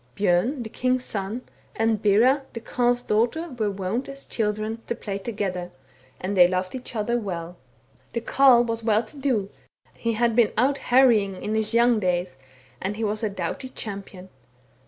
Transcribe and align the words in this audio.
Bjorn 0.15 0.63
the 0.63 0.69
king's 0.71 1.05
son, 1.05 1.43
and 1.75 2.01
Bera 2.01 2.41
the 2.53 2.59
Carle's 2.59 3.03
daughter, 3.03 3.49
were 3.49 3.69
wont, 3.69 4.09
as 4.09 4.25
children, 4.25 4.81
to 4.87 4.95
play 4.95 5.19
together, 5.19 5.69
and 6.19 6.35
they 6.35 6.47
loved 6.47 6.73
each 6.73 6.95
other 6.95 7.19
well. 7.19 7.55
The 8.13 8.21
Carle 8.21 8.63
was 8.63 8.83
well 8.83 9.03
to 9.03 9.15
do, 9.17 9.51
he 9.93 10.13
had 10.13 10.35
been 10.35 10.53
out 10.57 10.79
harrying 10.79 11.39
in 11.43 11.53
his 11.53 11.75
young 11.75 11.99
days, 11.99 12.35
and 12.81 12.97
he 12.97 13.03
was 13.03 13.21
a 13.23 13.29
doughty 13.29 13.69
champion. 13.69 14.29